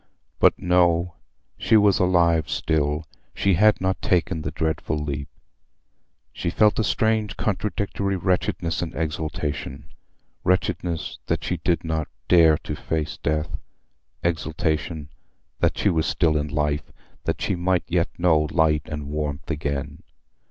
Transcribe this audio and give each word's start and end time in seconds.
But 0.39 0.57
no: 0.57 1.13
she 1.59 1.77
was 1.77 1.99
alive 1.99 2.49
still; 2.49 3.05
she 3.35 3.53
had 3.53 3.79
not 3.79 4.01
taken 4.01 4.41
the 4.41 4.49
dreadful 4.49 4.97
leap. 4.97 5.27
She 6.33 6.49
felt 6.49 6.79
a 6.79 6.83
strange 6.83 7.37
contradictory 7.37 8.15
wretchedness 8.15 8.81
and 8.81 8.95
exultation: 8.95 9.91
wretchedness, 10.43 11.19
that 11.27 11.43
she 11.43 11.57
did 11.57 11.83
not 11.83 12.07
dare 12.27 12.57
to 12.63 12.75
face 12.75 13.17
death; 13.17 13.55
exultation, 14.23 15.09
that 15.59 15.77
she 15.77 15.91
was 15.91 16.07
still 16.07 16.35
in 16.35 16.47
life—that 16.47 17.39
she 17.39 17.53
might 17.55 17.83
yet 17.87 18.09
know 18.17 18.47
light 18.49 18.81
and 18.87 19.07
warmth 19.07 19.51
again. 19.51 20.01